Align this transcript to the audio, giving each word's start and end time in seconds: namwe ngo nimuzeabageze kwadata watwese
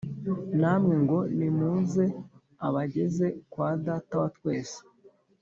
namwe 0.59 0.95
ngo 1.03 1.19
nimuzeabageze 1.37 3.27
kwadata 3.51 4.13
watwese 4.21 4.79